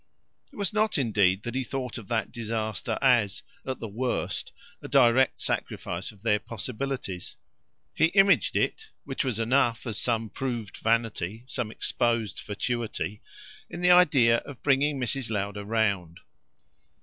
[0.51, 4.87] It was not indeed that he thought of that disaster as at the worst a
[4.87, 7.35] direct sacrifice of their possibilities:
[7.93, 13.21] he imaged it which was enough as some proved vanity, some exposed fatuity
[13.69, 15.29] in the idea of bringing Mrs.
[15.29, 16.19] Lowder round.